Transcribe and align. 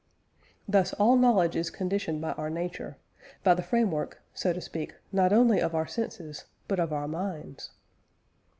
Thus 0.67 0.93
all 0.93 1.15
knowledge 1.15 1.55
is 1.55 1.69
conditioned 1.69 2.21
by 2.21 2.31
our 2.31 2.49
nature, 2.49 2.97
by 3.43 3.53
the 3.53 3.61
framework, 3.61 4.19
so 4.33 4.51
to 4.51 4.59
speak, 4.59 4.95
not 5.11 5.31
only 5.31 5.59
of 5.61 5.75
our 5.75 5.85
senses 5.85 6.45
but 6.67 6.79
of 6.79 6.91
our 6.91 7.07
minds. 7.07 7.69